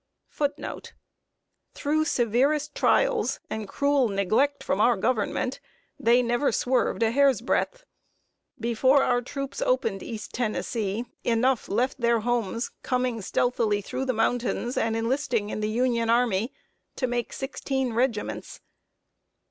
[1.75, 5.59] Through severest trials, and cruel neglect from our Government,
[5.99, 7.85] they never swerved a hair's breadth.
[8.59, 14.75] Before our troops opened East Tennessee, enough left their homes, coming stealthily through the mountains
[14.75, 16.51] and enlisting in the Union army,
[16.95, 18.59] to make sixteen regiments.